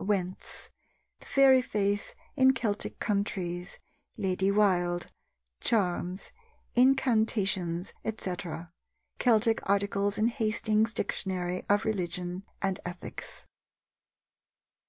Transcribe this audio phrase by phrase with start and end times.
[0.00, 0.70] Wentz:
[1.18, 3.80] The Fairy Faith in Celtic Countries;
[4.16, 5.10] Lady Wilde:
[5.60, 6.30] Charms,
[6.76, 8.70] Incantations, etc.;
[9.18, 13.48] Celtic articles in Hastings' Dictionary of Religion and Ethics.